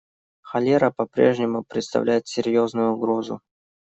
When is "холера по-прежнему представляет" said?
0.41-2.25